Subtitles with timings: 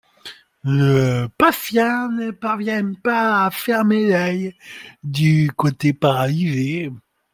[0.63, 4.55] Le patient ne parvient pas à fermer l’œil
[5.03, 6.91] du côté paralysé.